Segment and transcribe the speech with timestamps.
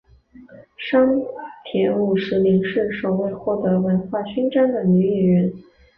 [0.79, 1.05] 山
[1.65, 5.53] 田五十铃是首位获得文化勋章的女演员。